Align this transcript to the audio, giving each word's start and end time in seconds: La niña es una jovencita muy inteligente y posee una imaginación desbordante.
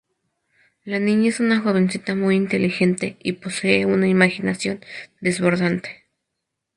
La 0.83 0.97
niña 0.97 1.29
es 1.29 1.39
una 1.39 1.61
jovencita 1.61 2.15
muy 2.15 2.35
inteligente 2.35 3.17
y 3.21 3.33
posee 3.33 3.85
una 3.85 4.07
imaginación 4.07 4.83
desbordante. 5.19 6.05